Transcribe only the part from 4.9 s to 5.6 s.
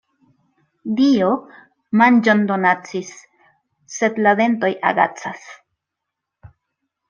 agacas.